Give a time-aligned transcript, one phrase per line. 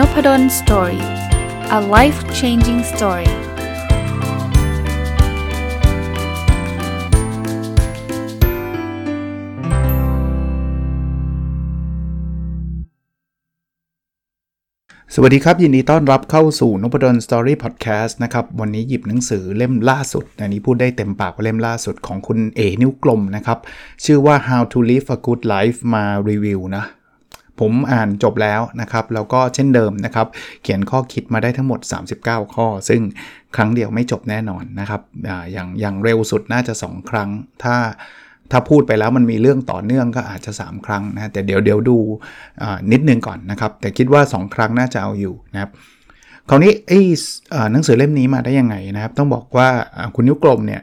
[0.00, 1.04] Nopadol's Story
[1.78, 3.30] a life changing story
[15.14, 23.58] สวัสดีครับ ยินดีต้อนรับเข้าสู่น p ดลสตอรี่พอดแคสต์นะครับ วันนี้หยิบหนังสือเล่มล่าสุด อันนี้พูดได้เต็มปากว่าเล่มล่าสุดของคุณเอ๋ นิ้วกลมนะครับ
[24.04, 26.84] ชื่อว่า how to live a good life มารีวิวนะ
[27.60, 30.26] ผมอ่านจบแล้วนะครับ แล้วก็เช่นเดิมนะครับ
[30.62, 31.80] เขียนข้อคิดมาได้ทั้งหมด
[32.16, 33.00] 39 ข้อ ซึ่ง
[33.56, 37.28] ครั้งเดียวไม่จบแน่นอนนะครับออย่างอย่างเร็วสุดน่าจะ 2 ครั้ง
[37.62, 37.76] ถ้า
[38.50, 41.98] ถ้าพูดไปแล้วมันมีเรื่องต่อเนื่องก็อาจจะ 3 ครั้งนะแต่เดี๋ยวเดี๋ยวดู
[42.92, 45.70] นิดนึงก่อนนะครับ แต่คิดว่า 2 ครั้งน่าจะเอาอยู่นะครับ
[46.48, 47.00] คราวนี้ไอ้
[47.72, 49.68] หนังสือเล่มนี้มาได้ยังไงนะครับ ต้องบอกว่า
[50.14, 50.82] คุณนิ้วกลมเนี่ย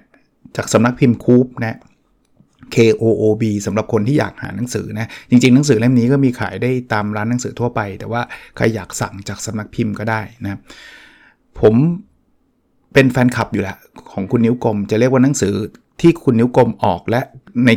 [0.55, 1.77] จากสำนักพิมพ์คูปนะ
[2.75, 8.21] KOOB สำหรับคนที่อยากหาหนังสือนะ จริงๆ หนังสือเล่มนี้ก็มีขายได้ตามร้านหนังสือทั่วไป แต่ว่า
[8.55, 10.59] ใครอยากสั่งจากสำนักพิมพ์ก็ได้นะ
[11.59, 11.75] ผม
[12.93, 13.77] เป็นแฟนคลับอยู่แล้ว
[14.11, 15.53] ของคุณนิ้วกลม จะเรียกว่าหนังสือ
[16.01, 17.21] ที่คุณนิ้วกลมออกและ
[17.65, 17.69] ใน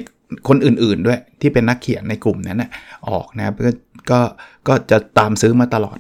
[0.49, 2.71] คนอื่นๆด้วยที่เป็นนักเขียนในกลุ่มนั้นนะ
[3.11, 3.71] ออกนะก็
[4.11, 4.21] ก็
[4.69, 5.99] ก็จะตามซื้อมาตลอด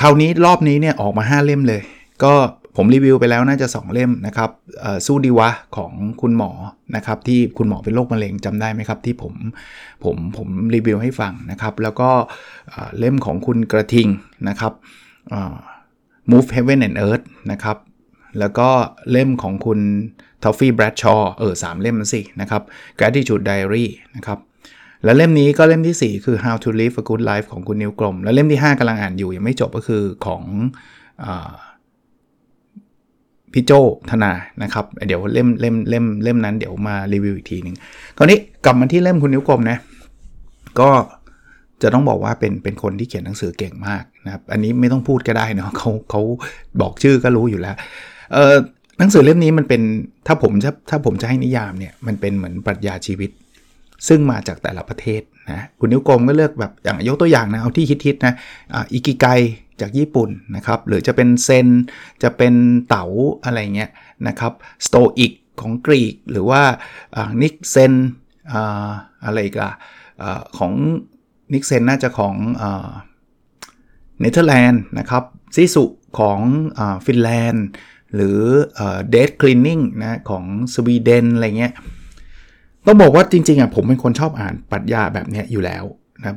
[0.00, 1.82] คราวนี้รอบนี้เนี่ยออกมา 5 เล่มเลย
[2.24, 2.34] ก็
[2.76, 4.50] ผมรีวิวไปแล้วน่าจะ 2 เล่มนะครับ
[5.06, 6.50] สู้ดีวะของคุณหมอ
[6.96, 9.34] นะครับที่คุณหมอเป็นโรคมะเร็งจำได้ไหมครับ ที่ผม
[10.04, 12.10] ผมผมรีวิวให้ฟังนะครับ แล้วก็
[12.98, 14.08] เล่มของคุณกระทิง
[14.48, 14.72] นะครับ
[16.30, 17.76] Move Heaven and Earth นะครับ
[18.38, 18.68] แล้วก็
[19.10, 19.80] เล่มของคุณ
[20.42, 22.62] ทอฟฟี่แบรดชอเออสามเล่มสินะครับ
[22.98, 23.86] Gratitude Diary
[24.16, 24.38] นะครับ
[25.04, 30.42] แล้วเล่มนี้ก็เล่มที่ 4 คือ How to Live a Good Life ของคุณนิวกลม แล้วเล่มที่ 5กำลังอ่านอยู่ยังไม่จบก็คือของ
[31.24, 31.26] อ
[33.54, 33.72] พี่โจ
[34.10, 37.76] ธนานะครับ เดี๋ยวเล่มเล่มเล่มเล่มนั้นเดี๋ยวมารีวิวอีกทีหนึ่ง
[38.16, 39.78] คราวนี้กลับมาที่เล่มคุณนิ้วกลมนะ
[40.80, 40.90] ก็
[41.82, 46.22] จะต้องบอกว่าเป็นเป็นคนที่เขียนหนังสือเก่งมากนะครับ อันนี้ไม่ต้องพูดก็ได้เนาะเขาเขา
[46.80, 47.76] บอกชื่อก็รู้อยู่แล้ว
[48.32, 48.54] เออ
[48.98, 49.82] หนังสือเล่มนี้มันเป็น
[50.26, 53.30] ถ้าผมจะถ้าผมจะให้นิยามเนี่ยมันเป็นเหมือนปรัชญาชีวิต
[54.08, 58.34] ซึ่งมาจากแต่ละประเทศนะคุณนิ้วกลมก็เลือกแบบอย่างยกตัวอย่างนะเอาที่ฮิตๆนะ
[58.92, 59.26] อิกิไก
[59.80, 61.66] จากญี่ปุ่นนะครับ หรือจะเป็นเซน
[62.22, 62.54] จะเป็น
[62.88, 63.06] เต๋า
[63.44, 63.90] อะไรเงี้ย
[64.28, 64.52] นะครับ
[64.86, 66.62] สโตอิกของกรีก หรือว่า
[67.42, 67.92] niksen
[69.24, 69.72] อะไรกัน
[70.58, 70.72] ของ
[71.52, 72.34] niksen น่าจะของ
[74.20, 75.24] เนเธอร์แลนด์นะครับ
[75.56, 75.84] sisu
[76.18, 76.38] ของ
[77.06, 77.66] ฟินแลนด์
[78.14, 78.38] หรือ
[79.10, 81.72] death cleaning นะของสวีเดนอะไรเงี้ย
[82.86, 85.84] ต้องบอกว่าจริงๆอะผมเป็นคนชอบอ่านปรัชญาแบบนี้อยู่แล้ว
[86.20, 86.36] นะ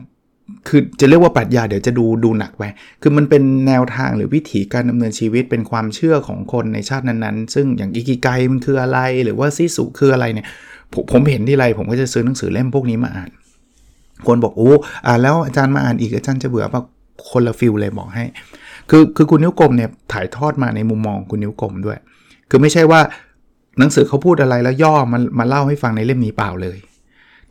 [0.67, 2.63] คือจะเรียกว่าปรัชญาเดี๋ยวจะดูดูหนักไป
[3.01, 10.47] คือมันเป็นแนวทางหรือวิถีการดำเนินชีวิตเป็นความเชื่อของคนในชาตินั้นๆ ซึ่งอย่างอิกิไกมันคืออะไร หรือว่า sisu คืออะไรเนี่ย
[10.94, 13.29] ผมผมเห็นทีไรผมก็จะซื้อหนังสือเล่มพวกนี้มาอ่าน
[14.28, 14.73] คนบอกโอ้
[15.07, 16.81] อ่านแล้วอาจารย์มาอ่านอีกอาจารย์จะเบื่อป่ะ
[17.29, 18.25] คนละ feel เลยบอกให้
[18.89, 21.97] คือคือคุณนิ้วกลมเนี่ยถ่ายทอดมาในมุมมองคุณนิ้วกลมด้วย
[22.49, 23.01] คือไม่ใช่ว่า
[23.79, 26.78] หนังสือเขาพูดอะไรแล้วย่อมามาเล่าให้ฟังในเล่มนี้เปล่าเลย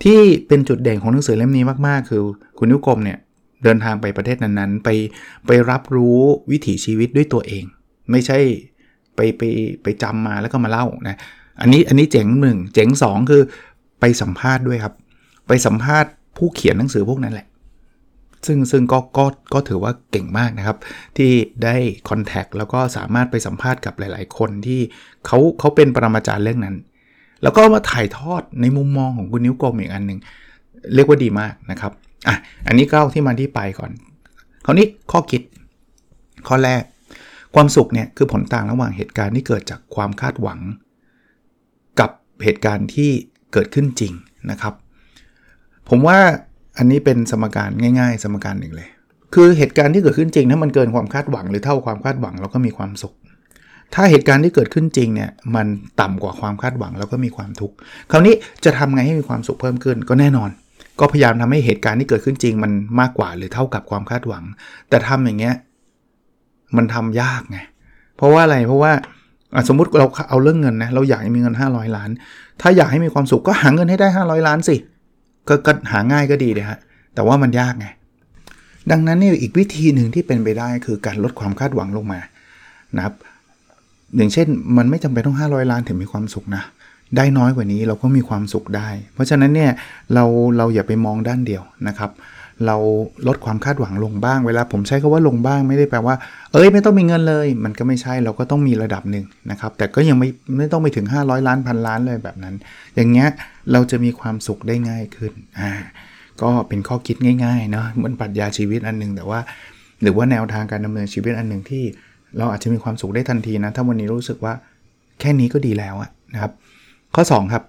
[0.03, 0.19] ที่
[0.49, 2.23] เป็นจุดเด่นของหนังสือเล่มนี้มากๆ คือ
[2.59, 3.19] คุณนิวกลมเนี่ย
[3.65, 4.89] เดินทางไปประเทศนั้นๆ ไป
[5.47, 6.19] ไปรับรู้
[6.51, 7.65] วิถีชีวิตด้วยตัวเอง
[8.11, 8.39] ไม่ใช่
[9.17, 9.43] ไปไป
[9.83, 11.19] ไปจำมาแล้วก็มาเล่านะ
[11.61, 13.43] อันนี้อันนี้เจ๋งหนึ่งเจ๋งสองคือ
[14.01, 14.95] ไปสัมภาษณ์ด้วยครับ
[15.49, 17.47] ไปสัมภาษณ์ผู้เขียนหนังสือพวกนั้นแหละ
[18.47, 20.79] ซึ่งซึ่งก็ก็ก็ถือว่าเก่งมากนะครับ
[21.17, 21.31] ที่
[21.65, 21.77] ได้
[22.09, 24.81] คอนแทคแล้วก็สามารถไปสัมภาษณ์กับหลาย ๆ คนที่
[25.27, 26.77] เขาเขาเป็นปรมาจารย์เรื่องนั้น
[27.43, 30.19] แล้วก็มาถ่ายทอดในมุมมองของคุณนิ้วกลมอีกอันหนึ่ง
[30.95, 31.93] เรียกว่าดีมากนะครับ
[32.29, 32.37] อะ
[32.67, 33.91] อันนี้ก็ที่มาที่ไปก่อน
[34.65, 35.43] คราวนี้ข้อคิด
[36.49, 36.83] ข้อแรก
[37.55, 40.61] ความสุขเนี่ยคือผลต่างระหว่างเหตุการณ์ที่เกิดจากความคาดหวัง
[42.01, 42.11] กับ
[42.45, 43.11] เหตุการณ์ที่
[43.53, 44.13] เกิดขึ้นจริง
[44.51, 44.75] นะครับ
[45.89, 46.19] ผมว่า
[46.79, 47.71] อันนี้เป็นสมการ
[48.01, 48.89] ง่าย ๆ สมการหนึ่งเลย
[49.35, 53.15] คือเหตุการณ์ที่เกิดขึ้นจริงถ้ามันเกินความคาดหวังหรือเท่าความคาดหวังเราก็มีความสุข
[53.95, 55.67] ถ้าเหตุการณ์ที่เกิดขึ้นจริงเนี่ยมัน
[56.01, 57.75] ต่ำกว่าความคาดหวังแล้วก็มีความทุกข์
[58.11, 58.35] คราวนี้
[58.65, 60.51] จะทำไงให้มีความสุขเพิ่มขึ้นก็แน่นอน
[61.01, 64.45] ก็พยายามทำให้เหตุการณ์ที่เกิดขึ้นจริง มันมากกว่าหรือเท่ากับความคาดหวัง
[64.89, 65.55] แต่ทำอย่างเงี้ย
[66.77, 67.59] มันทำยากไง
[68.17, 68.93] เพราะว่าอะไรเพราะว่า
[69.69, 72.11] สมมุติเราเอาเรื่องเงินนะเราอยากให้มีเงิน 500 ล้าน
[72.61, 74.77] ถ้าอยากให้มีความสุขก็หาเงินให้ได้ 500 ล้านสิ
[75.67, 76.79] ก็หาง่ายก็ดีเลยฮะ
[77.15, 77.87] แต่ว่ามันยากไง
[78.91, 82.21] ดังนั้นนี่อีกวิธีหนึ่งที่เป็นไปได้คือการลดความคาดหวังลงมา
[82.97, 83.15] นะครับ
[84.17, 86.63] อย่างเช่น มันไม่จำเป็นต้อง 500 ล้านถึงมีความสุขนะ
[87.17, 89.71] ได้น้อยกว่านี้เราก็มีความสุขได้ เพราะฉะนั้นเนี่ย
[90.15, 90.25] เรา
[90.57, 92.11] เราอย่าไปมองด้านเดียวนะครับ
[92.67, 92.77] เรา
[93.27, 96.15] ลดความคาดหวังลงบ้าง เวลาผมใช้คาว่าลงบ้างไม่ได้แปลว่า
[96.53, 102.55] เอ้ยไม่ต้องมีเงินเลย มันก็ไม่ใช่เราก็ต้องมีระดับหนึ่งนะครับ แต่ก็ยังไม่ไม่ต้องไปถึง 500 ล้านพันล้านเลยแบบนั้น
[102.95, 103.29] อย่างเงี้ย
[103.73, 105.71] เราจะมีความสุขได้ง่ายขึ้นอ่า
[106.43, 109.41] ก็เป็นข้อคิดง่ายๆเนาะเหมือนปรัชญาชีวิตอันนึง แต่ว่า
[110.03, 111.85] หรือว่าแนวทางการดำเนินชีวิตอันหนึ่งที่
[112.39, 114.55] เราอาจจะมีความสุขได้ทันทีนะ ถ้าวันนี้รู้สึกว่า
[115.21, 115.95] แค่นี้ก็ดีแล้ว
[116.35, 116.53] นะครับ
[117.15, 117.63] ข้อ 2 ครับ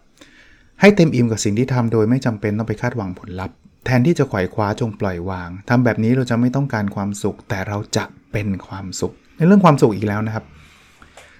[0.82, 3.56] ให้เต็มอิ่มกับสิ่งที่ทำโดยไม่จำเป็นต้องไปคาดหวังผลลัพธ์
[3.86, 10.46] แทนที่จะไขว่คว้าจงปล่อยวางทำแบบนี้เราจะไม่ต้องการความสุข แต่เราจะเป็นความสุข ในเรื่องความสุขอีกแล้วนะครับ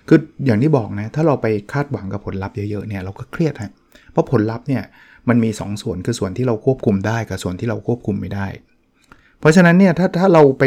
[0.08, 3.72] คืออย่างที่บอกนะถ้าเราไปคาดหวังกับผลลัพธ์เยอะๆเนี่ยเราก็เครียดฮะ
[4.12, 4.84] เพราะผลลัพธ์เนี่ย
[5.30, 8.48] มันมี 2สส่วนคือส่วนที่เราควบคุมได้กับส่วนที่เราควบคุมไม่ได้
[9.40, 10.64] เพราะฉะนั้นเนี่ยถ้าถ้าเราไป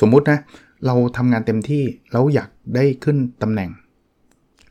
[0.00, 0.38] สมมุตินะ
[0.86, 3.70] เราทำงานเต็มที่แล้วอยากได้ขึ้นตำแหน่ง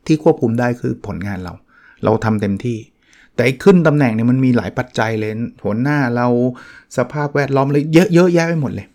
[0.06, 1.54] ที่ควบคุมได้คือผลงานเรา
[2.04, 2.78] เราทำเต็มที่
[3.36, 5.32] แต่ขึ้นตำแหน่งเนี่ยมันมีหลายปัจจัยเลย
[5.64, 6.28] หัวหน้าเรา
[6.98, 8.88] สภาพแวดล้อมเลยเยอะเยอะแยะไปหมดเลย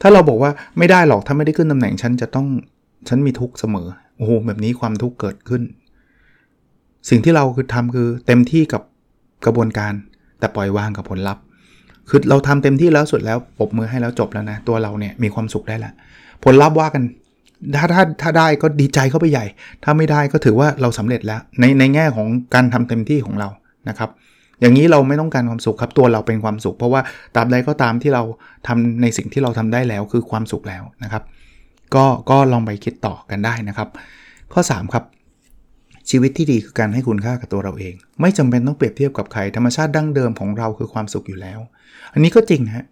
[0.00, 2.46] ถ้าเราบอกว่าไม่ได้หรอกถ้าไม่ได้ขึ้นตำแหน่งฉันจะต้อง
[3.08, 5.62] ฉันมีทุกข์เสมอโอ้โหแบบนี้ความทุกข์เกิดขึ้น
[7.10, 8.82] สิ่งที่เราคือทำคือเต็มที่กับ
[9.44, 9.92] กระบวนการ
[10.38, 11.42] แต่ปล่อยวางกับผลลัพธ์
[12.08, 15.92] คือเราทำเต็มที่แล้วสุดแล้วปบมือให้แล้วจบแล้วนะ ตัวเราเนี่ยมีความสุขได้แล้ว
[16.44, 17.02] ผลลัพธ์ว่ากัน
[17.76, 19.44] ถ้าถ้าถ้าได้ก็ดีใจเข้าไปใหญ่
[19.84, 23.48] ถ้าไม่ได้ก็ถือว่าเราสำเร็จแล้ว ในในแง่ของการทำเต็มที่ของเรา
[23.88, 24.10] นะครับ
[24.60, 27.00] อย่างนี้เราไม่ต้องการความสุขครับตัวเราเป็นความสุข เพราะว่า
[27.34, 28.22] ตาบใดก็ตามที่เรา
[28.66, 31.22] ทำในสิ่งที่เราทำได้แล้วคือความสุขแล้วนะครับ
[31.94, 33.88] ก็ก็ลองไปคิดต่อกันได้นะครับ
[34.52, 35.04] ข้อ 3 ครับ
[36.10, 41.58] ชีวิตที่ดีคือการให้คุณค่ากับตัวเราเอง ไม่จำเป็นต้องเปรียบเทียบกับใครธรรมชาติดั้งเดิมของเราคือความสุขอยู่แล้ว
[42.12, 42.84] อันนี้ก็จริงฮะ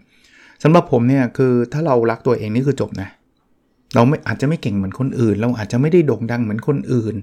[0.62, 3.08] สำหรับผมเนี่ยคือถ้าเรารักตัวเองนี่คือจบนะ
[3.96, 7.14] เราไม่อาจจะไม่เก่งเหมือนคนอื่น เราอาจจะไม่ได้โด่งดังเหมือนคนอื่น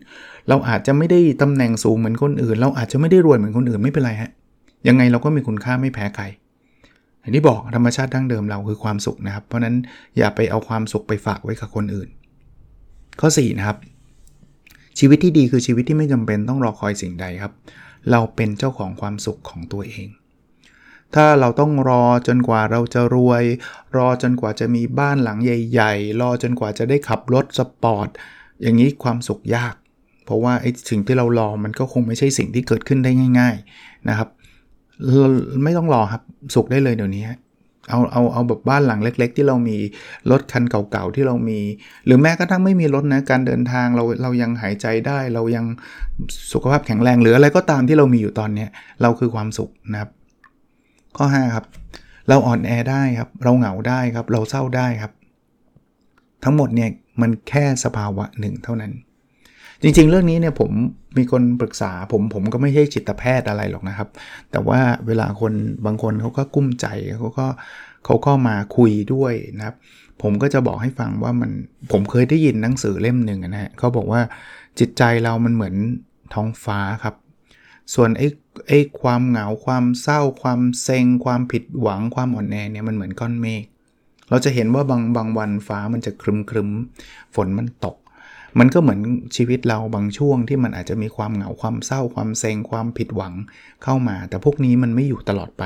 [0.49, 4.31] เราอาจจะไม่ได้ตำแหน่งสูงเหมือนคนอื่น เราอาจจะไม่ได้รวยเหมือนคนอื่นไม่เป็นไรฮะ
[4.87, 6.25] ยังไงเราก็มีคุณค่าไม่แพ้ใคร
[7.19, 9.75] อย่างที่บอกธรรมชาติดั้งเดิมเราคือความสุขนะครับ เพราะนั้น
[10.17, 12.09] อย่าไปเอาความสุขไปฝากไว้กับคนอื่น
[13.19, 13.77] ข้อ4นะครับ
[14.99, 17.53] ชีวิตที่ดีคือชีวิตที่ไม่จำเป็นต้องรอคอยสิ่งใดครับ
[18.11, 20.07] เราเป็นเจ้าของความสุขของตัวเอง
[21.15, 23.44] ถ้าเราต้องรอจนกว่าเราจะรวย
[23.98, 28.07] รอจนกว่าจะมีบ้านหลังใหญ่ ๆ รอจนกว่าจะได้ขับรถสปอร์ต
[28.62, 29.74] อย่างนี้ความสุขยาก
[30.25, 34.30] เพราะว่าไอ้สิ่งที่เรารอมันก็คงไม่ใช่สิ่งที่เกิดขึ้นได้ง่าย ๆนะครับ
[35.63, 36.21] ไม่ต้องรอครับ
[36.56, 37.25] สุขได้เลยเดี๋ยวนี้
[37.89, 39.77] เอาเอาเอาแบบบ้านหลังเล็ก ๆ ที่เรามี
[40.31, 41.59] รถคันเก่าๆที่เรามี
[42.06, 45.66] หรือแม้กระทั่งไม่มีรถนะการเดินทางเราเรายังหายใจได้ เรายัง
[46.51, 48.66] สุขภาพแข็งแรงหรืออะไรก็ตามที่เรามีอยู่ตอนนี้
[49.01, 50.09] เราคือความสุขนะครับ
[51.18, 51.65] ข้อ 5 ครับ
[52.30, 55.12] เราอ่อนแอได้ครับ เราเหงาได้ครับ เราเศร้าได้ครับ
[56.44, 56.89] ทั้งหมดเนี่ย
[57.21, 58.92] มันแค่สภาวะหนึ่งเท่านั้น
[59.81, 60.71] จริงๆ เรื่องนี้เนี่ยผม
[61.18, 64.10] มีคนปรึกษาผมผมก็ไม่ใช่จิตแพทย์อะไรหรอกนะครับ
[64.51, 65.54] แต่ว่าเวลาคน
[65.86, 66.88] บางคนเขาก็กุ้มใจ
[67.18, 67.48] เขาก็
[68.06, 69.75] เขาก็มาคุยด้วยนะครับ
[70.21, 71.51] ผมก็จะบอกให้ฟังว่ามัน
[71.92, 74.21] ผมเคยได้ยินหนังสือเล่มหนึ่งนะฮะเขาบอกว่า
[74.80, 75.75] จิตใจเรามันเหมือน
[76.33, 77.16] ท้องฟ้าครับ
[77.94, 78.27] ส่วนไอ้
[78.67, 83.63] ไอ้ความเหงาความเศร้า ความเซ็ง ความผิดหวังความอ่อนแอเนี่ยมันเหมือนก้อนเมฆ
[84.29, 86.69] เราจะเห็นว่าบางบางวันฟ้ามันจะครึมครึม
[87.35, 87.97] ฝนมันตก
[88.59, 89.00] มันก็เหมือน
[89.35, 93.33] ชีวิตเราบางช่วงที่มันอาจจะมีความเหงาความเศร้า ความเซ็ง ความผิดหวัง
[93.83, 95.63] เข้ามา แต่พวกนี้มันไม่อยู่ตลอดไป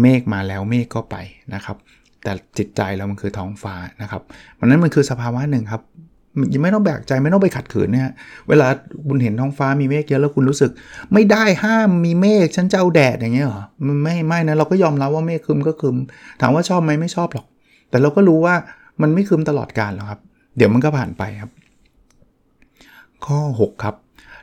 [0.00, 1.16] เมฆมาแล้วเมฆก็ไป
[1.54, 1.76] นะครับ
[2.22, 4.22] แต่จิตใจเรามันคือท้องฟ้านะครับ
[4.58, 5.82] มันนั้นมันคือสภาวะหนึ่งครับ
[6.52, 8.12] ยังไม่ต้องแบกใจไม่ต้องไปขัดขืนเนี่ย
[8.48, 8.66] เวลา
[9.08, 10.70] คุณเห็นท้องฟ้ามีเมฆเยอะแล้วคุณรู้สึก
[11.12, 15.96] ไม่ได้ห้ามมีเมฆฉันจะเอาแดดอย่างเงี้ยเหรอมันไม่ไม่นะเราก็ยอมรับว่าเมฆคึมก็คึม
[16.40, 17.46] ถามว่าชอบไหมไม่ชอบหรอก
[17.90, 18.54] แต่เราก็รู้ว่า
[19.02, 20.20] มันไม่คึมตลอดกาลหรอกครับ
[20.56, 21.50] เดี๋ยวมันก็ผ่านไปครับ
[23.26, 23.94] ข้อ 6 ครับ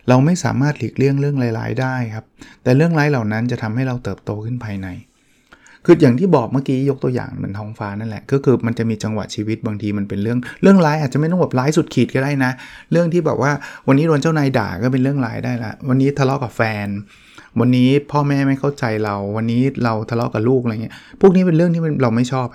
[0.09, 2.25] เราไม่สามารถหลีกเลี่ยงเรื่องร้ายๆได้ครับ
[2.63, 4.87] แต่เรื่องร้ายเหล่านั้นจะทำให้เราเติบโตขึ้นภายใน
[5.85, 12.51] คืออย่างที่บอกเมื่อกี้ยกตัวอย่างเหมือนท้องฟ้านั่นแหละก็คือมันจะมีจังหวะชีวิตบางทีมันเป็นเรื่องเรื่องร้ายอาจจะไม่ต้องแบบร้ายสุดขีดก็ได้นะ
[12.91, 13.51] เรื่องที่แบบว่า
[13.87, 16.87] วันนี้โดนเจ้านายด่าก็เป็นเรื่องร้ายได้ละวันนี้ทะเลาะกับแฟน
[17.59, 22.47] วันนี้พ่อแม่ไม่เข้าใจเรา วันนี้เราทะเลาะกับลูกอะไรเงี้ยพวกนี้เป็นเรื่องที่เราไม่ชอบ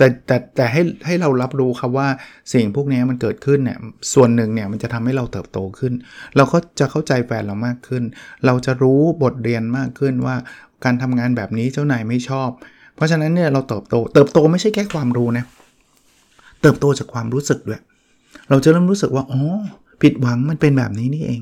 [0.00, 2.08] แต่แต่แต่ให้ให้เรารับรู้ครับว่า
[2.52, 3.78] สิ่งพวกนี้มันเกิดขึ้นเนี่ย
[4.14, 5.92] ส่วนหนึ่งเนี่ยมันจะทำให้เราเติบโตขึ้น
[6.36, 8.02] เราก็จะเข้าใจแฟนเรามากขึ้น
[8.46, 10.36] เราจะรู้บทเรียนมากขึ้นว่า
[10.84, 12.48] การทำงานแบบนี้เจ้านายไม่ชอบ
[12.94, 15.44] เพราะฉะนั้นเนี่ยเราเติบโต เติบโตไม่ใช่แค่ความรู้นะ
[16.62, 17.80] เติบโตจากความรู้สึกด้วย
[18.50, 19.42] เราจะเริ่มรู้สึกว่า อ๋อ
[20.02, 21.40] ผิดหวังมันเป็นแบบนี้นี่เอง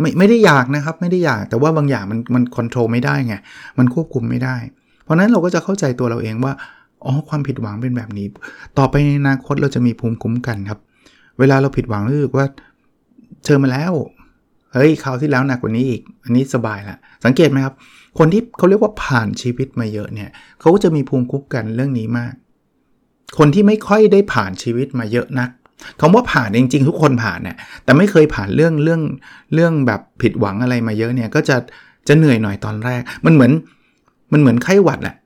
[0.00, 3.34] ไม่ไม่ได้อยากนะครับ ไม่ได้อยาก แต่ว่าบางอย่างมันมันควบคุมไม่ได้ไง
[3.78, 4.56] มันควบคุมไม่ได้
[5.04, 6.52] เพราะนั้นเราก็จะเข้าใจตัวเราเองว่า
[7.04, 8.26] อ๋อ ความผิดหวังเป็นแบบนี้
[8.78, 10.78] ต่อไปในอนาคตเราจะมีภูมิคุ้มกันครับ
[11.38, 12.46] เวลาเราผิดหวังรู้สึกว่า
[13.44, 13.92] เจอมาแล้ว
[14.72, 17.74] เฮ้ย คราวที่แล้วหนักกว่านี้อีก อันนี้สบายละ สังเกตไหมครับ
[18.18, 22.34] คนที่เขาเรียกว่าผ่านชีวิตมาเยอะเนี่ยเขาก็จะมีภูมิคุ้มกันเรื่องนี้มาก
[23.38, 25.50] คนที่ไม่ค่อยได้ผ่านชีวิตมาเยอะนัก
[26.00, 29.02] คำว่าผ่านจริงๆ ทุกคนผ่านเนี่ยแต่ไม่เคยผ่านเรื่องเรื่อง
[29.54, 31.56] เรื่องแบบผิดหวังอะไรมาเยอะเนี่ยก็จะ
[32.08, 33.52] จะเหนื่อยหน่อยตอนแรก มันเหมือน
[34.32, 35.16] มันเหมือนไข้หวัดแหละ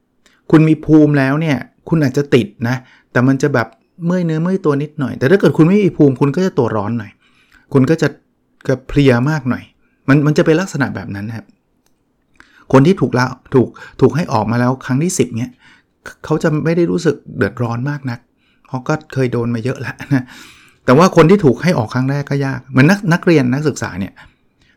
[0.51, 1.57] คุณมีภูมิแล้วเนี่ย
[1.89, 2.77] คุณอาจจะติดนะ
[3.13, 3.69] แต่มันจะแบบ
[4.07, 7.13] เมื่อยเนื้อเมื่อยตัวนิดหน่อย แต่ถ้าเกิดคุณไม่มีภูมิคุณก็จะตัวร้อนหน่อย
[7.73, 8.09] คุณก็จะ
[8.67, 9.65] กระเพลียมากหน่อย
[10.09, 11.47] มันมันจะเป็นลักษณะแบบนั้นครับ
[12.73, 13.69] คนที่ถูกละถูก
[14.01, 15.51] ถูกให้ออกมาแล้วครั้งที่ 10เนี้ย
[16.25, 18.21] เขาจะไม่ได้รู้สึกเดือดร้อนมากนัก
[18.67, 20.25] เพราะก็เคยโดนมาเยอะแล้วนะ
[20.85, 24.13] แต่ว่าคนที่ถูกให้ออกครั้งแรกก็ยากเหมือนนักนักเรียนนักศึกษาเนี่ย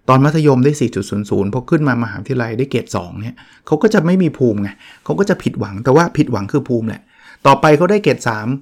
[0.09, 0.71] ตอนมัธยมได้
[1.13, 3.35] 4.00 พอขึ้นมามหาวิทยาลัยได้เกรด2เนี่ย
[3.65, 4.69] เขาก็จะไม่มีภูมิไง
[5.03, 7.01] เขาก็จะผิดหวังแต่ว่าผิดหวังคือภูมิแหละ
[7.47, 8.19] ต่อไปเขาได้เกรด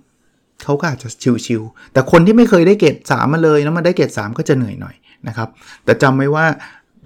[0.09, 1.09] 3เขาก็อาจจะ
[1.45, 4.95] ชิวๆแต่คนที่ไม่เคยได้เกรด3มาเลยแล้วมาได้เกรด3ก็จะเหนื่อยหน่อย
[5.27, 5.49] นะครับ
[5.85, 6.45] แต่จำไว้ว่า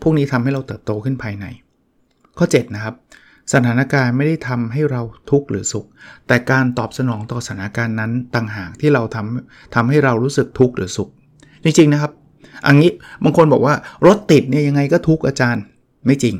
[0.02, 1.46] พวกนี้ทำให้เราเติบโตขึ้นภายใน
[2.40, 2.96] ข้อ 7 นะครับ
[3.54, 5.02] สถานการณ์ไม่ได้ทำให้เรา
[5.32, 5.88] ทุกข์หรือสุข
[6.28, 11.10] แต่การตอบสนองต่อสถานการณ์นั้นต่างหากที่เราทำทำให้เรารู้สึกทุกข์หรือสุข
[11.64, 12.12] จริง ๆ นะครับ
[12.68, 12.90] อันนี้
[13.24, 13.76] บางคนบอกว่า
[14.06, 15.64] รถติดเนี่ยยังไงก็ทุกข์อาจารย์
[16.06, 16.36] ไม่จริง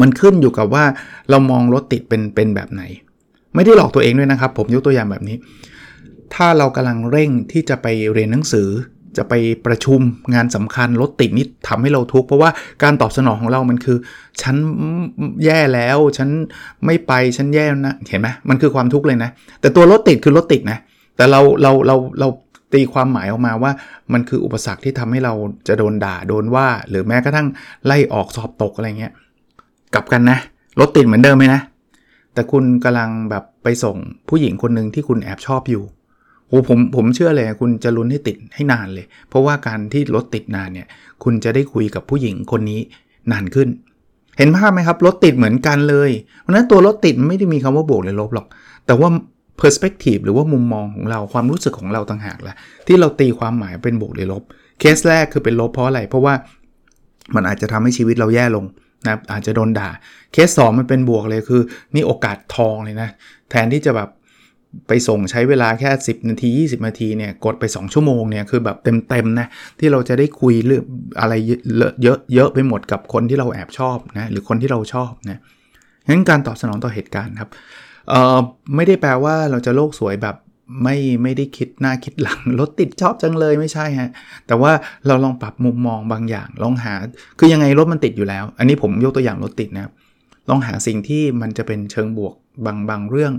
[0.00, 0.84] มันขึ้นอยู่กับว่า
[1.30, 2.82] เรามองรถติดเป็นเป็นแบบไหน
[3.54, 5.36] ไม่ได้หลอกตัวเองด้วยนะครับ ผมยกตัวอย่างแบบนี้
[6.34, 8.68] ถ้าเรากำลังเร่งที่จะไปเรียนหนังสือ
[9.16, 9.34] จะไป
[9.66, 10.00] ประชุม
[10.34, 12.50] งานสำคัญรถติดนี่ทำให้เราทุกข์เพราะว่า
[12.82, 13.98] การตอบสนองของเรามันคือ
[14.42, 14.56] ฉัน
[15.44, 16.28] แย่แล้ว ฉัน
[16.86, 19.30] ไม่ไปฉันแย่นะเห็นไหมมันคือความทุกข์เลยนะ
[19.60, 20.78] แต่ตัวรถติดคือรถติดนะ
[21.16, 22.28] แต่เราเราเราเรา
[22.74, 23.72] ตีความหมายออกมาว่า
[24.12, 25.34] มันคืออุปสรรคที่ทำให้เรา
[25.68, 27.46] จะโดนด่าโดนว่า หรือแม้กระทั่ง
[27.86, 29.12] ไล่ออกสอบตกอะไรเงี้ย
[29.94, 30.38] กลับกันนะ
[30.80, 31.60] รถติดเหมือนเดิมไหมนะ
[32.34, 33.96] แต่คุณกำลังแบบไปส่ง
[34.28, 35.82] ผู้หญิงคนหนึ่งที่คุณแอบชอบอยู่
[36.48, 40.86] โอ้ผมผมเชื่อเลยคุณจะลุ้นให้ติดให้นานเลย เพราะว่าการที่รถติดนานเนี่ย
[41.24, 42.80] คุณจะได้คุยกับผู้หญิงคนนี้
[43.32, 43.68] นานขึ้น
[44.38, 46.10] เห็นภาพไหมครับรถติดเหมือนกันเลย
[46.40, 48.46] เพราะนั้นตัวรถติดไม่ได้มีคำว่าบวกหรือลบหรอก
[48.86, 49.08] แต่ว่า
[49.60, 54.42] perspective หรือว่ามุมมองของเราความรู้สึกของเราต่างหากแหละที่เราตีความหมายเป็นบวกหรือลบ
[54.80, 56.34] เคสแรกคือเป็นลบเพราะอะไร เพราะว่า
[57.34, 58.64] มันอาจจะทำให้ชีวิตเราแย่ลง
[59.06, 59.90] นะอาจจะโดนด่า
[60.32, 61.62] เคส 2 มันเป็นบวกเลยคือ
[61.94, 63.08] นี่โอกาสทองเลยนะ
[63.50, 64.08] แทนที่จะแบบ
[64.88, 68.76] ไปส่งใช้เวลาแค่ 10 นาที 20 นาทีเนี่ยกดไป 2 ชั่วโมงเนี่ยคือแบบ
[69.08, 69.46] เต็มๆนะ
[69.78, 70.84] ที่เราจะได้คุยเรื่อง
[71.20, 75.40] อะไรเยอะเยอะไปหมดกับคนที่เราแอบชอบนะหรือคนที่เราชอบนะ
[76.08, 77.50] งั้นการตอบสนองต่อเหตุการณ์ครับ
[78.08, 78.38] เอ่อ
[78.76, 80.36] ไม่ได้แปลว่าเราจะโลกสวยแบบ
[80.82, 84.10] ไม่ไม่ได้คิดหน้าคิดหลังรถติดชอบจังเลยไม่ใช่ฮะ
[84.46, 84.72] แต่ว่า
[85.06, 86.94] เราลองปรับมุมมองบางอย่าง ลองหา
[87.38, 89.92] คือยังไงรถมันติดอยู่แล้ว อันนี้ผมยกตัวอย่างรถติดนะครับ
[90.50, 92.34] ลองหาสิ่งที่มันจะเป็นเชิงบวก
[92.66, 93.32] บางบางเรื่อง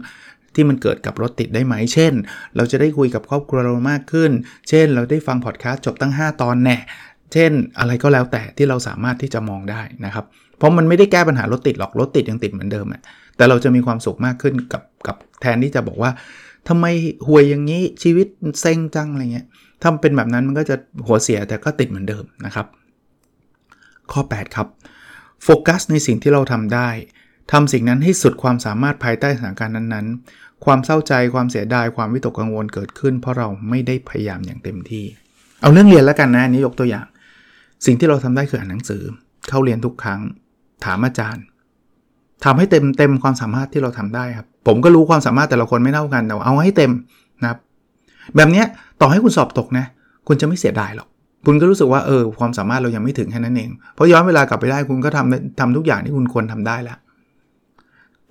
[0.55, 2.13] ที่มันเกิดกับรถติดได้ไหม เช่น
[2.55, 4.31] เราจะได้คุยกับครอบครัวเรามากขึ้น
[4.69, 6.77] เช่น เราได้ฟังพอดแคสต์จบตั้ง 5 ตอนแน่
[7.33, 10.25] เช่น อะไรก็แล้วแต่ที่เราสามารถที่จะมองได้นะครับ
[10.57, 13.01] เพราะมันไม่ได้แก้ปัญหารถติดหรอก รถติดยังติดเหมือนเดิมอะ
[13.37, 16.11] แต่เราจะมีความสุขมากขึ้นกับกับแทนที่จะบอกว่า
[16.67, 16.85] ทำไม
[17.27, 18.27] ห่วยอย่างนี้ชีวิต
[18.61, 19.47] เซ็งจังอะไรเงี้ย
[19.81, 20.75] ถ้าเป็นแบบนั้นมันก็จะ
[21.07, 22.67] หัวเสียแต่ก็ติดเหมือนเดิมนะครับ
[24.11, 24.67] ข้อ 8 ครับ
[25.43, 26.89] โฟกัสในสิ่งที่เราทำได้
[27.51, 35.05] ทำสิ่งนั้นให้สุดความสามารถภายใต้สถานการณ์นั้นๆ ความเศร้าใจความเสียดายความวิตกกังวลเกิดขึ้น เพราะเราไม่ได้พยายามอย่างเต็มที่
[35.61, 37.05] เอาเรื่องเรียนแล้วกันนะนี้ยกตัวอย่าง
[37.85, 39.03] สิ่งที่เราทำได้คืออ่านหนังสือ
[39.49, 40.19] เข้าเรียนทุกครั้ง
[40.85, 41.43] ถามอาจารย์
[42.45, 46.91] ทำให้เต็มเต็มความสามารถที่เราทำได้ครับ ผมก็รู้ความสามารถแต่ละคนไม่เท่ากันแต่เอาให้เต็ม
[47.41, 47.59] นะครับ
[48.35, 48.63] แบบนี้
[49.01, 49.85] ต่อให้คุณสอบตกนะ
[50.27, 51.07] คุณจะไม่เสียดายหรอก
[51.45, 56.97] คุณก็รู้สึกว่าเออความสามารถเรายังไม่ถึงแค่นั้นเอง เพราะย้อนเวลากลับไปได้คุณก็ทำทำทุกอย่างที่คุณควรทำได้แล้ว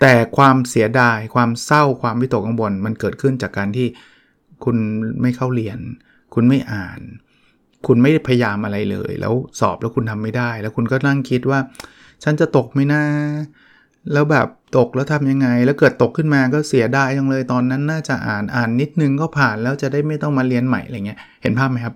[0.01, 3.87] แต่ความเสียดายความเศร้าความวิตกกังวลมันเกิดขึ้นจากการที่
[4.65, 4.77] คุณ
[5.21, 5.79] ไม่เข้าเรียน
[6.35, 7.01] คุณไม่อ่าน
[7.87, 11.59] คุณไม่พยายามอะไรเลย แล้วสอบแล้วคุณทำไม่ได้ แล้วคุณก็นั่งคิดว่า
[12.25, 13.03] ฉันจะตกไหมนะ
[14.13, 14.49] แล้วแบบ
[14.79, 21.95] ตกแล้วทำยังไง แล้วเกิดตกขึ้นมาก็เสียดายจังเลยตอนนั้นน่าจะอ่านอ่านนิดนึงก็ผ่านแล้วจะได้ไม่ต้องมาเรียนใหม่อะไรเงี้ยเห็นภาพไหมครับ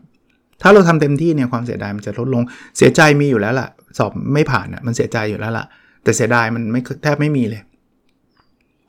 [0.62, 2.42] ถ้าเราทำเต็มที่เนี่ยความเสียดายมันจะลดลง
[2.76, 5.64] เสียใจมีอยู่แล้วล่ะ สอบไม่ผ่านอะมันเสียใจอยู่แล้วล่ะ
[6.02, 7.62] แต่เสียดายมันไม่แทบไม่มีเลย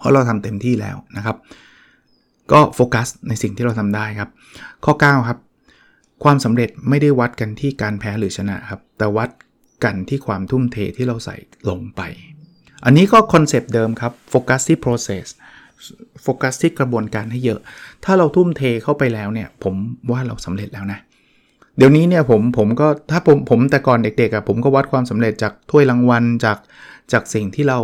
[0.01, 1.37] เพราะเราทำเต็มที่แล้วนะครับ
[2.51, 4.29] ก็โฟกัสในสิ่งที่เราทำได้ครับ
[4.85, 5.39] ข้อ 9 ครับ
[6.23, 9.29] ความสำเร็จไม่ได้วัดกันที่การแพ้หรือชนะครับ แต่วัด
[9.83, 11.35] กันที่ความทุ่มเทที่เราใส่
[11.69, 12.01] ลงไป
[12.85, 15.25] อันนี้ก็คอนเซปต์เดิมครับโฟกัสที่ process
[16.23, 17.59] โฟกัสที่กระบวนการให้เยอะ
[18.05, 19.75] ถ้าเราทุ่มเทเข้าไปแล้วเนี่ย ผม
[20.11, 20.99] ว่าเราสำเร็จแล้วนะ
[21.77, 26.57] เดี๋ยวนี้เนี่ยผมผมก็ถ้าผมผมแต่ก่อนเด็กๆอะ่ะผมก็วัดความสำเร็จจากถ้วยรางวัลจาก
[27.11, 27.79] จากสิ่งที่เรา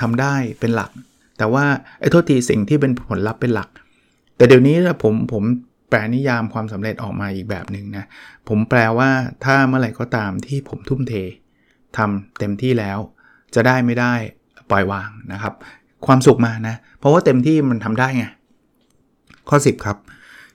[0.00, 0.90] ทำได้เป็นหลัก
[1.38, 1.64] แต่ว่า
[2.00, 3.68] ไอ้โทษทีสิ่งที่เป็นผลลัพธ์เป็นหลัก
[4.36, 5.42] แต่เดี๋ยวนี้ผมผม
[5.88, 8.04] แปลนิยามความสำเร็จออกมาอีกแบบหนึ่งนะ
[8.48, 9.10] ผมแปลว่า
[9.44, 11.14] ถ้าเมื่อไหร่ก็ตามที่ผมทุ่มเท
[11.96, 12.98] ทำเต็มที่แล้ว
[13.54, 14.14] จะได้ไม่ได้
[14.70, 15.54] ปล่อยวางนะครับ
[16.06, 18.24] ความสุขมานะ เพราะว่าเต็มที่มันทำได้ไง
[19.48, 19.96] ข้อ 10 ครับ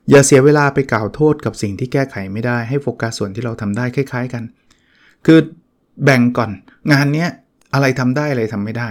[0.09, 4.43] อย่าเสียเวลาไปกล่าวโทษกับสิ่งที่แก้ไขไม่ได้ให้โฟกัสส่วนที่เราทำได้คล้าย ๆ กัน
[5.25, 5.39] คือ
[6.03, 6.51] แบ่งก่อน
[6.91, 7.27] งานนี้
[7.74, 8.89] อะไรทำได้อะไรทำไม่ได้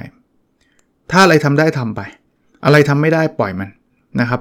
[1.10, 2.00] ถ้าอะไรทำได้ทำไป
[2.64, 3.68] อะไรทำไม่ได้ปล่อยมัน
[4.20, 4.40] นะครับ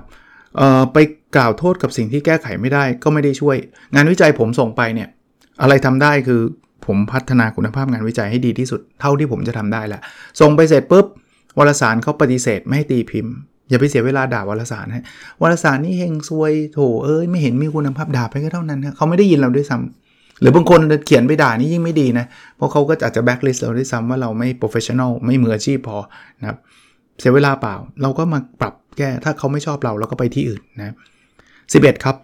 [0.94, 0.98] ไป
[1.36, 3.56] กล่าวโทษกับสิ่งที่แก้ไขไม่ได้ก็ไม่ได้ช่วย
[3.96, 5.10] งานวิจัยผมส่งไปเนี่ย
[5.62, 6.42] อะไรทำได้คือ
[6.86, 10.02] ผมพัฒนาคุณภาพงานวิจัยให้ดีที่สุดเท่าที่ผมจะทำได้แหละ
[10.40, 11.06] ส่งไปเสร็จปุ๊บ
[11.58, 13.34] วารสารเขาปฏิเสธไม่ให้ตีพิมพ์
[13.70, 15.06] อย่าไปเสียเวลาด่าวารสารฮะ
[15.42, 20.07] วารสารนี่เฮงซวยโถเอ้ยไม่เห็นมีคุณภาพด่าไปก็เท่านั้นฮะเขาไม่ได้ยินเราด้วยซ้ำ
[20.42, 22.26] หรือบางคนเขียนไปด่านี่ยิ่งไม่ดีนะ
[22.56, 25.98] เพราะเขาก็อาจจะแบ็กลิสต์เราด้วยซ้ำว่าเราไม่ professional ไม่มืออาชีพพอ
[26.40, 26.58] นะครับ
[27.20, 30.96] เสียเวลาเปล่า เราก็มาปรับแก้ถ้าเขาไม่ชอบเราเราก็ไปที่อื่นนะ
[31.50, 32.16] 11 ครับ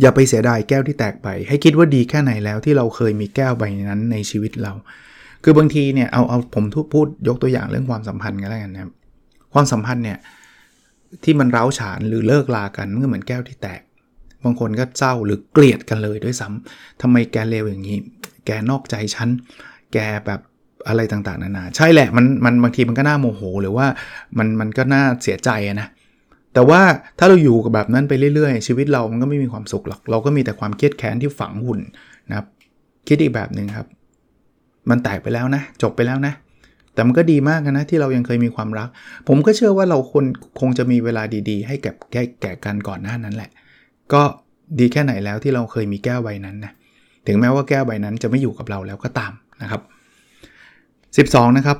[0.00, 4.72] อย่าไปเสียดายแก้วที่แตกไป ให้คิดว่าดีแค่ไหนแล้วที่เราเคยมีแก้วใบนั้นในชีวิตเรา
[5.44, 6.64] คือบางทีเนี่ยเอาเอาผม
[6.94, 8.92] พูดยกตัวอย่างเรื่องความสัมพันธ์กันแล้วกันนะครับ
[9.52, 10.18] ความสัมพันธ์เนี่ย
[11.24, 13.80] ที่มันร้าวฉานหรือเลิกลากันมันก็เหมือนแก้วที่แตก
[14.44, 17.98] บางคนก็เศร้าหรือเกลียดกันเลยด้วยซ้ำทำไมแกเลวอย่างนี้
[18.46, 19.28] แกนอกใจฉัน
[19.92, 20.40] แกแบบ
[20.88, 23.86] อะไรต่างๆนานา ใช่แหละมันมันบางทีมันก็น่าโมโห หรือว่า
[24.38, 25.88] มันมันก็น่าเสียใจนะ
[26.54, 26.80] แต่ว่า
[27.18, 31.80] ถ้าเราอยู่กับแบบนั้นไปเรื่อยๆ ชีวิตเรามันก็ไม่มีความสุขหรอก เราก็มีแต่ความเครียดแค้นที่ฝังหุ่น
[32.28, 32.46] นะครับ
[33.08, 33.86] คิดอีกแบบหนึ่งครับ
[34.90, 36.32] มันแตกไปแล้วนะ จบไปแล้วนะ
[36.94, 38.88] แต่มันก็ดีมากนะที่เรายังเคยมีความรัก
[39.28, 40.24] ผมก็เชื่อว่าเราคน
[40.60, 43.50] คงจะมีเวลาดีๆ ให้แก่แก่แก่กันก่อนหน้านั้นแหละ
[44.12, 44.22] ก็
[44.78, 46.72] ดีแค่ไหนแล้วที่เราเคยมีแก้วใบนั้นนะ
[47.26, 49.82] ถึงแม้ว่าแก้วใบนั้นจะไม่อยู่กับเราแล้วก็ตามนะครับ
[51.30, 51.78] 12 นะครับ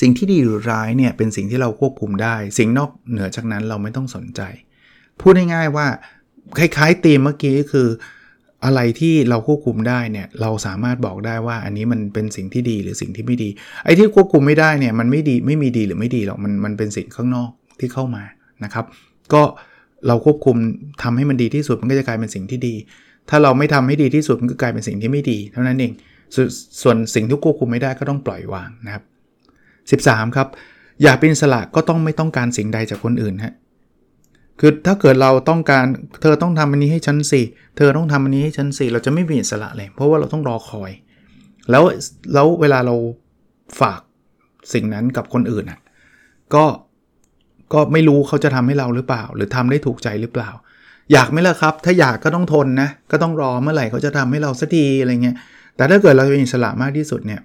[0.00, 4.40] สิ่งที่ดีหรือร้ายเนี่ยเป็นสิ่งที่เราควบคุมได้ สิ่งนอกเหนือจากนั้นเราไม่ต้องสนใจ
[5.20, 5.86] พูดง่ายๆว่า
[6.58, 7.88] คล้ายๆตีมเมื่อกี้คือ
[8.64, 13.48] อะไรที่เราควบคุมได้เนี่ยเราสามารถบอกได้ว่าอันนี้มันเป็นสิ่งที่ดีหรือสิ่งที่ไม่ดี
[13.84, 17.50] ไอ้ที่ควบคุมไม่ได้เนี่ยมันไม่ดีไม่มีดีหรือไม่ดีหรอกมันมันเป็นสิ่งข้างนอก
[17.80, 18.22] ที่เข้ามา
[18.64, 18.84] นะครับ
[19.32, 20.56] ก็เเราควบคุม
[21.02, 22.74] ทำให้มันดีที่สุดมันก็จะกลายเป็นสิ่งที่ดี
[23.30, 25.92] ถ้าเราไม่ทำให้ดีที่สุดมันก็กลายเป็นสิ่งที่ไม่ดี เท่านั้นเอง
[26.34, 26.36] ส
[26.82, 29.04] ส่วนสิ่งที่ควบคุมไม่ได้ก็ต้องปล่อยวางนะครับ
[30.04, 30.48] 13 ครับ
[31.02, 33.54] อยากเป็นอิสระก็ต้องไม่ต้องการสิ่งใดจากคนอื่นฮะ
[34.60, 35.84] คือถ้าเกิดเราต้องการ
[36.22, 37.42] เธอต้องทำอันนี้ให้ฉันสิ
[37.76, 40.90] เธอต้องทำอันนี้ให้ฉันสิเราจะไม่มีอิสระเลย เพราะว่าเราต้องรอคอย
[41.70, 41.82] แล้ว
[42.34, 42.94] แล้วเวลาเรา
[43.80, 44.00] ฝาก
[44.72, 45.80] สิ่งนั้นกับคนอื่นอะ
[46.54, 46.64] ก็
[47.74, 50.50] ก็ไม่รู้เขาจะทำให้เราหรือเปล่า หรือทำได้ถูกใจหรือเปล่า
[51.12, 55.36] อยากไหมล่ะครับ ถ้าอยากก็ต้องทนนะ ก็ต้องรอเมื่อไหร่เขาจะทำให้เราสักทีอะไรเงี้ย
[55.76, 57.40] แต่ถ้าเกิดเราเป็นอิสระมากที่สุดเนี่ย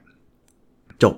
[1.03, 1.15] จบ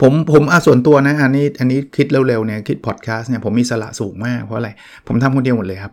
[0.00, 4.70] ผมผมอาส่วนตัวนะอันนี้อันนี้คิดเร็วๆเนี่ยคิดพอดแคสต์เนี่ยผมมีสละสูงมากเพราะอะไร
[5.06, 5.92] ผมทำคนเดียวหมดเลยครับ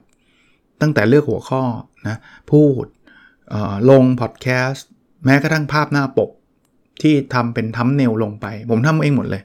[0.82, 1.62] ตั้งแต่เลือกหัวข้อ
[2.08, 2.18] นะ
[2.52, 2.86] พูด
[3.90, 4.86] ลงพอดแคสต์
[5.26, 6.30] แม้กระทั่งภาพหน้าปก
[7.02, 9.42] ที่ทำเป็นทัมเนลลงไป ผมทำเองหมดเลย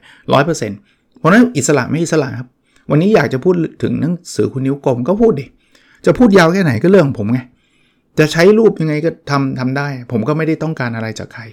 [0.57, 2.49] 100%เพราะนั้นอิสระไม่อิสระครับ
[2.89, 5.45] วันนี้อยากจะพูดถึงหนังสือคุณนิ้วกลมก็พูดดิ
[6.05, 7.39] จะพูดยาวแค่ไหนก็เรื่องของผมไง
[8.19, 11.43] จะใช้รูปยังไงก็ทำทำได้ ผมก็ไม่ได้ต้องการอะไรจากใคร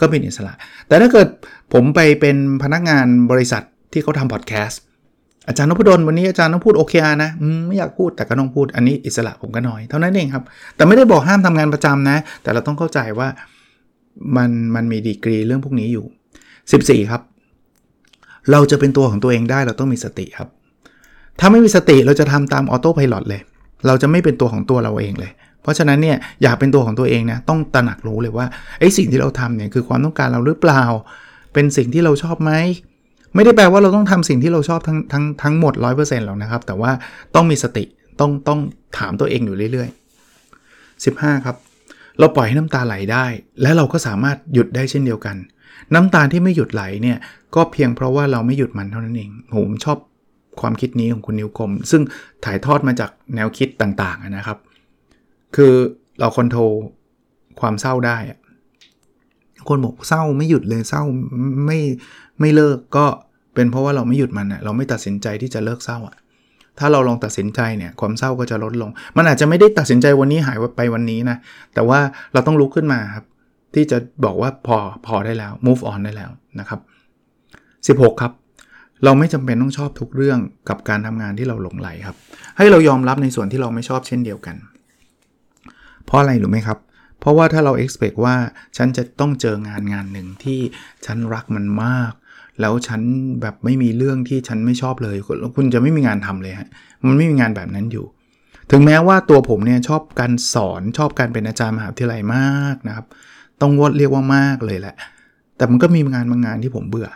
[0.00, 0.52] ก็เป็นอิสระ
[0.88, 1.28] แต่ถ้าเกิด
[1.72, 4.80] ผมไปเป็นพนักงานบริษัทที่เขาทำพอดแคสต์
[5.48, 7.30] อาจารย์นพดลวันนี้อาจารย์ต้องพูดโอเคนะ
[7.66, 10.44] ไม่อยากพูดแต่ก็ต้องพูดอันนี้อิสระผมก็น้อยเท่านั้นเองครับ
[10.76, 13.28] แต่ไม่ได้บอกห้ามทำงานประจำนะ แต่เราต้องเข้าใจว่า
[14.36, 16.04] มันมันมีดีกรีเรื่องพวกนี้อยู่
[16.58, 17.22] 14 ครับ
[18.50, 20.48] เราจะเป็นตัวของตัวเองได้เราต้องมีสติครับ
[21.38, 23.40] ถ้าไม่มีสติเราจะทำตามออโต้พายロเลย
[23.86, 28.46] เราจะไม่เป็นตัวของตัวเราเองเลย เพราะฉะนั้นเนี่ยอยากเป็นตัวของตัวเองนะต้องตระหนักรู้เลยว่า
[28.80, 30.82] ไอ้สิ่งที่เราทำเนี่ยคือความต้องการเราหรือเปล่า
[31.52, 32.52] เป็นสิ่งที่เราชอบไหม
[33.34, 36.90] ไม่ได้แปลว่าเราต้องทำสิ่งที่เราชอบทั้งทั้งทั้งหมด 100%หรอกนะครับ แต่ว่า
[37.34, 37.84] ต้องมีสติ
[38.20, 38.60] ต้องต้อง
[38.98, 41.56] ถามตัวเองอยู่เรื่อยๆ 15 ครับ
[42.18, 43.24] เราปล่อยให้น้ำตาไหลได้
[43.62, 45.36] และเราก็สามารถหยุดได้เช่นเดียวกัน
[45.94, 47.18] น้ำตาที่ไม่หยุดไหลเนี่ย
[47.54, 49.98] ก็เพียงเพราะว่าเราไม่หยุดมันเท่านั้นเองผมชอบ
[50.62, 52.02] ความคิดนี้ของคุณนิวคม ซึ่ง
[52.44, 54.58] ถ่ายทอดมาจากแนวคิดต่าง ๆ นะครับ
[55.56, 55.72] คือ
[56.20, 56.72] เราคอนโทรล
[57.60, 58.16] ความเศร้าได้
[59.68, 61.02] คนบอกเศร้าไม่หยุดเลยเศร้า
[61.66, 61.78] ไม่
[62.40, 63.06] ไม่เลิกก็
[63.54, 66.16] เป็นเพราะว่าเราไม่หยุดมันอะเราไม่ตัดสินใจที่จะเลิกเศร้าอะ
[66.78, 71.36] ถ้าเราลองตัดสินใจเนี่ยความเศร้าก็จะลดลง มันอาจจะไม่ได้ตัดสินใจวันนี้หายไปวันนี้นะ
[71.74, 72.00] แต่ว่า
[72.32, 73.24] เราต้องลุกขึ้นมาครับ
[73.74, 76.80] ที่จะบอกว่าพอพอได้แล้ว move on ได้แล้วนะครับ
[77.98, 78.32] 16 ครับ
[79.04, 82.16] เราไม่จำเป็นต้องชอบทุกเรื่องกับการทำงานที่เราหลงไหลครับ
[82.56, 84.56] ให้เรายอมรับในส่วนที่เราไม่ชอบเช่นเดียวกัน
[86.06, 86.78] เพราะอะไรรู้ไหมครับ
[87.20, 88.36] เพราะว่าถ้าเรา expect ว่า
[88.76, 90.58] ฉันจะต้องเจองานงานหนึ่งที่
[91.06, 92.12] ฉันรักมันมาก
[92.60, 93.00] แล้วฉัน
[93.40, 95.16] แบบไม่มีเรื่องที่ฉันไม่ชอบเลย
[95.56, 96.68] คุณจะไม่มีงานทำเลยฮะ
[97.06, 98.06] มันไม่มีงานแบบนั้นอยู่
[98.70, 103.06] ถึงแม้ว่าตัวผมเนี่ยชอบการสอนชอบการเป็นอาจารย์มหาวิทยาลัยมากนะครับ
[103.60, 104.94] ต้องวดเรียกว่ามากเลยแหละ
[105.56, 107.08] แต่มันก็มีงานบางงานที่ผมเบื่อ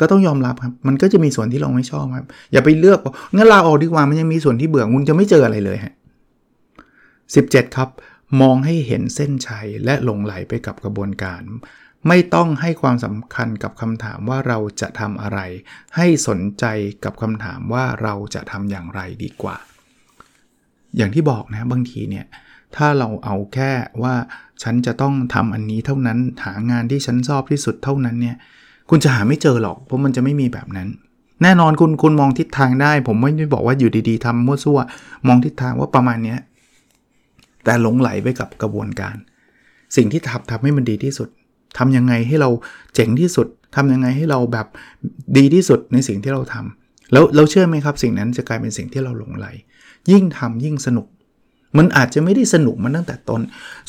[0.00, 5.94] ก็ต้องยอมรับครับ มันก็จะมีส่วนที่เราไม่ชอบครับ อย่าไปเลือกว่างั้นลาออกดีกว่ามันยังมีส่วนที่เบื่อคุณจะไม่เจออะไรเลยฮะ
[6.84, 7.88] 17ครับ
[8.40, 11.42] มองให้เห็นเส้นชัยและหลงไหลไปกับกระบวนการ
[12.08, 15.38] ไม่ต้องให้ความสำคัญกับคำถามว่าเราจะทำอะไร
[15.96, 16.64] ให้สนใจ
[17.04, 19.56] กับคำถามว่าเราจะทำอย่างไรดีกว่า
[20.96, 22.26] อย่างที่บอกนะบางทีเนี่ย
[22.76, 24.14] ถ้าเราเอาแค่ว่า
[24.62, 28.36] ฉันจะต้องทำอันนี้เท่านั้นหางานที่ฉันชอบที่สุดเท่านั้นเนี่ย
[28.90, 30.88] คุณจะหาไม่เจอหรอก เพราะมันจะไม่มีแบบนั้น
[31.42, 34.78] แน่นอนคุณคุณมองทิศทางได้ ผมไม่ได้บอกว่าอยู่ดีๆทำมั่วซั่ว
[35.26, 36.36] มองทิศทางว่าประมาณนี้
[37.64, 39.16] แต่หลงไหลไปกับกระบวนการ
[39.96, 41.28] สิ่งที่ทำทำให้มันดีที่สุด
[41.78, 42.50] ทำยังไงให้เรา
[42.94, 43.46] เจ๋งที่สุด
[43.76, 44.66] ทำยังไงให้เราแบบ
[45.36, 49.46] ดีที่สุดในสิ่งที่เราทำแล้วเราเชื่อไหมครับ สิ่งนั้นจะกลายเป็นสิ่งที่เราหลงไหล
[50.10, 51.06] ยิ่งทำยิ่งสนุก
[51.78, 53.40] มันอาจจะไม่ได้สนุกมันตั้งแต่ต้น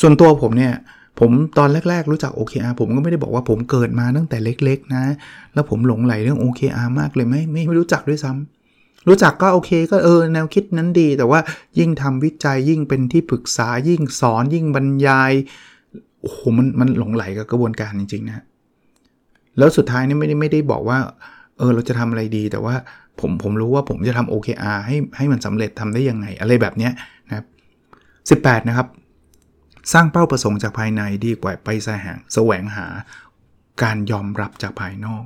[0.02, 0.74] ส่วนตัวผมเนี่ย
[1.20, 5.04] ผมตอนแรก ๆ รู้จัก OKR ผมก็ไม่ได้บอกว่าผมเกิดมาตั้งแต่เล็ก ๆ นะ
[5.54, 11.40] แล้วผมหลงไหลเรื่อง OKR มากเลยไม่ไม่ไม่รู้จักด้วยซ้ำรู้จักก็โอเคก็เออแนวคิดนั้นดี แต่ว่า
[11.80, 15.32] ยิ่งทำวิจัยยิ่งเป็นที่ปรึกษายิ่งสอนยิ่งบรรยาย
[16.22, 18.44] โอ้โหมันมันหลงไหลกับกระบวนการจริง ๆ นะ
[19.58, 20.98] แล้วสุดท้ายนี่ไม่ได้ไม่ได้บอกว่า
[21.58, 22.76] เออเราจะทำอะไรดีแต่ว่า
[23.20, 26.92] ผมผมรู้ว่าผมจะทำ OKR ให้ให้มันสำเร็จทำได้ยังไง อะไรแบบเนี้ย
[27.28, 27.46] นะครับ
[28.42, 28.88] 18 นะครับ
[29.94, 32.88] สร้างเป้าประสงค์จากภายในดีกว่าไปแสวงแสวงหา
[33.84, 35.24] การยอมรับจากภายนอก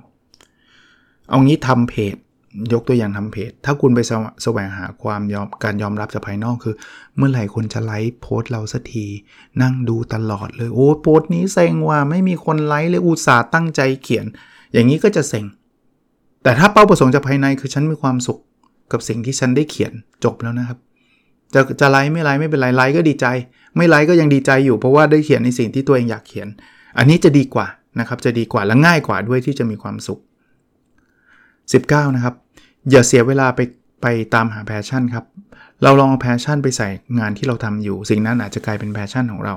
[1.30, 2.16] เอางี้ทำเพจ
[2.74, 4.00] ยกตัวอย่างทำเพจ ถ้าคุณไป
[4.44, 6.76] แสวงหาความยอมการยอมรับจากภายนอกคือ
[7.18, 9.06] เมื่อไหร่คนจะไลค์โพสต์เราสักที
[9.62, 14.26] นั่งดูตลอดเลย โอ้โพสต์นี้เซ็งว่าไม่มีคนไลค์เลยอุตส่าห์ตั้งใจเขียน
[14.74, 15.46] อย่างนี้ก็จะเซ็ง
[16.44, 18.40] แต่ถ้าเป้าประสงค์จากภายในคือฉันมีความสุข
[18.92, 19.94] กับสิ่งที่ฉันได้เขียน
[20.24, 20.80] จบแล้วนะครับ
[21.54, 23.26] จะจะไลค์ไม่ไลค์ไม่เป็นไรไลค์ก็ดีใจ
[23.78, 26.48] ไม่ไลค์ก็ยังดีใจอยู่เพราะว่าได้เขียนในสิ่งที่ตัวเองอยากเขียน
[26.98, 27.68] อันนี้จะดีกว่า
[28.00, 30.20] นะครับจะดีกว่าและง่ายกว่าด้วยที่จะมีความสุข
[31.38, 32.36] 19 นะครับ
[32.92, 33.60] อย่าเสียเวลาไป
[34.02, 35.26] ไปตามหา passion ครับ
[35.84, 36.88] เราลองเอา passion ไปใส่
[37.20, 39.56] งานที่เราทำอยู่ สิ่งนั้นอาจจะกลายเป็น passion ของเรา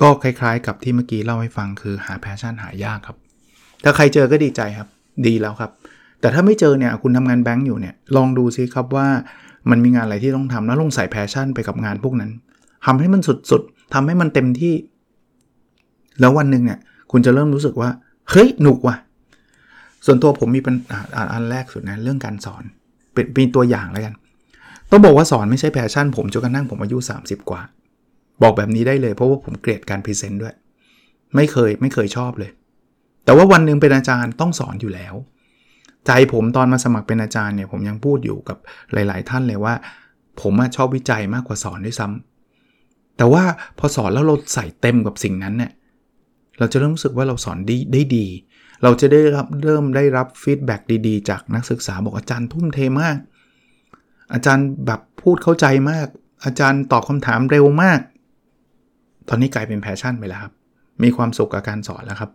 [0.00, 3.16] ก็คล้ายๆ กับที่เมื่อกี้เล่าให้ฟังคือหา passion หายากครับ
[3.84, 4.88] ถ้าใครเจอก็ดีใจครับ
[5.26, 5.70] ดีแล้วครับ
[6.20, 9.08] แต่ถ้าไม่เจอเนี่ยคุณทำงานแบงก์อยู่เนี่ยลองดูซิครับว่า
[9.70, 12.30] มันมีงานอะไรที่ต้องทำแล้วลงใส่ passion ไปกับงานพวกนั้น
[12.86, 14.74] ทำให้มันสุดๆทำให้มันเต็มที่
[16.20, 16.78] แล้ววันหนึ่งเนี่ย
[17.10, 17.90] คุณจะเริ่มรู้สึกว่า
[18.30, 18.96] เฮ้ย หนุกว่ะ
[20.06, 20.76] ส่วนตัวผมมีเป็น
[21.32, 22.62] อันแรกสุดนะเรื่องการสอน
[23.12, 24.14] เป็นเป็นตัวอย่างแล้วกัน
[24.90, 27.60] ต้องบอกว่าสอนไม่ใช่ passion ผมจนกระทั่งผมอายุ 30 กว่า
[28.42, 30.54] บอกแบบนี้ได้เลยเพราะว่าผมเกลียดการ present ด้วย
[31.34, 32.50] ไม่เคยไม่เคยชอบเลย
[33.24, 35.14] แต่ว่าวันหนึ่งเป็นอาจารย์ต้องสอนอยู่แล้ว
[36.06, 38.58] ใจผมตอนมาสมัครเป็นอาจารย์เนี่ย ผมยังพูดอยู่กับ
[38.92, 39.74] หลาย ๆ ท่านเลยว่า
[40.40, 42.31] ผมชอบวิจัยมากกว่าสอนด้วยซ้ำ
[43.16, 43.44] แต่ว่า
[43.78, 45.72] พอสอนแล้วเราใส่เต็มกับสิ่งนั้นเนี่ย
[46.58, 48.26] เราจะเริ่มรู้สึกว่าเราสอนได้ได้ดี
[48.82, 53.16] เราจะได้รับเริ่มได้รับ feedback ดีๆ จากนักศึกษาบอกอาจารย์ทุ่มเทมาก
[54.32, 56.06] อาจารย์แบบพูดเข้าใจมาก
[56.44, 58.00] อาจารย์ตอบคำถามเร็วมาก
[59.28, 60.52] ตอนนี้กลายเป็น passion ไปแล้วครับ
[61.02, 62.30] มีความสุขกับการสอนแล้วครับ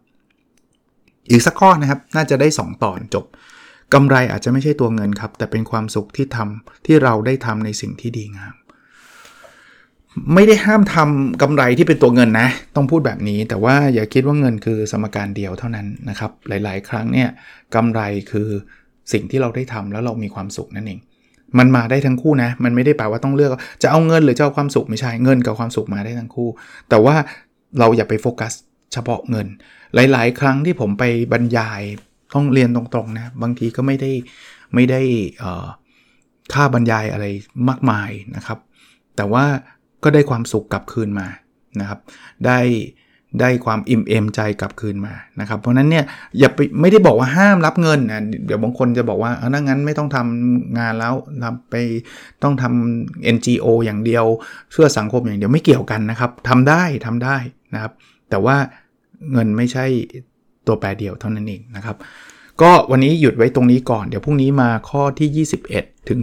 [1.29, 3.25] อีกสักข้อนะครับ น่าจะได้ 2 ตอนจบ
[3.93, 8.53] กำไรอาจจะไม่ใช่ตัวเงินครับ แต่เป็นความสุขที่ทำที่เราได้ทำในสิ่งที่ดีงาม
[10.33, 17.29] ไม่ได้ห้ามทำกำไรที่เป็นตัวเงินนะ ต้องพูดแบบนี้ แต่ว่าอย่าคิดว่าเงินคือสมการเดียวเท่านั้นนะครับ หลายๆ ครั้งเนี่ย
[17.75, 18.01] กำไร
[18.31, 18.49] คือ
[19.13, 20.99] สิ่งที่เราได้ทำแล้วเรามีความสุขนั่นเอง
[21.57, 23.51] มันมาได้ทั้งคู่นะ มันไม่ได้แปลว่าต้องเลือก
[23.83, 26.49] จะเอาเงินหรือจะเอาความสุขไม่ใช่ เงินกับความสุขมาได้ทั้งคู่
[26.89, 27.15] แต่ว่า
[27.79, 28.53] เราอย่าไปโฟกัส
[28.93, 29.47] เฉพาะเงิน
[29.95, 31.03] หลาย ๆ ครั้งที่ผมไป
[31.33, 31.81] บรรยาย
[32.33, 34.11] ต้องเรียนตรงๆนะ บางทีก็ไม่ได้
[34.73, 35.01] ไม่ได้
[36.53, 37.25] ค่าบรรยายอะไร
[37.69, 38.59] มากมายนะครับ
[39.15, 39.45] แต่ว่า
[40.03, 41.27] ก็ได้ความสุขกลับคืนมา
[41.79, 41.99] นะครับ
[42.45, 42.59] ได้
[43.41, 46.05] ได้ความอิ่มเอมใจกลับคืนมานะครับ เพราะนั้นเนี่ย
[46.39, 51.75] อย่าไปไม่ได้บอกว่าห้ามรับเงินนะเดี๋ยวบางคนจะบอกว่าเอางั้นไม่ต้องทำงานแล้วทำไป
[52.43, 54.25] ต้องทำ NGO อย่างเดียว
[54.71, 57.37] เพื่อสังคมอย่างเดียวไม่เกี่ยวกันนะครับทำได้ทำได้
[57.73, 57.93] นะครับ
[58.29, 58.57] แต่ว่า
[59.31, 59.85] เงินไม่ใช่
[60.67, 61.97] ตัวแปรเดียวเท่านั้นเองนะครับ
[62.63, 66.19] ก็วันนี้หยุดไว้ตรงนี้ก่อน เดี๋ยวพรุ่งนี้มาข้อที่ 21 ถึง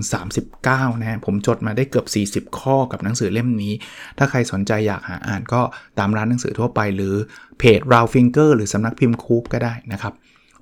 [0.49, 2.07] 39นะฮะผมจดมาได้เกือบ
[2.51, 3.73] 40 ข้อกับหนังสือเล่มนี้
[4.19, 5.61] ถ้าใครสนใจอยากหาอ่านก็
[5.99, 7.15] ตามร้านหนังสือทั่วไป หรือ
[7.59, 10.13] เพจ r o u Finger หรือสำนักพิมพ์คูปก็ได้นะครับ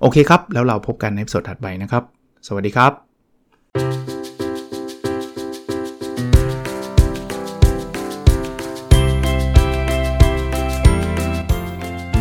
[0.01, 2.03] โอเคครับ แล้วเราพบกันในสดถัดไปนะครับ
[2.47, 2.91] สวัสดีครับ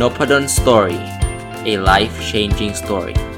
[0.00, 1.00] n o p a d o n Story
[1.72, 3.31] a life changing story